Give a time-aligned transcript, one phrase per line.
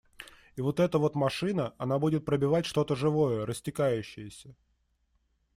[0.55, 4.55] И вот эта вот машина, она будет пробивать что-то живое, растекающееся.